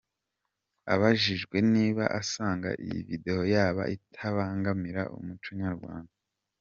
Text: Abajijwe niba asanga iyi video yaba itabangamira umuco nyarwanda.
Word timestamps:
Abajijwe 0.93 1.57
niba 1.73 2.03
asanga 2.19 2.69
iyi 2.83 2.99
video 3.09 3.39
yaba 3.55 3.83
itabangamira 3.95 5.01
umuco 5.17 5.49
nyarwanda. 5.61 6.13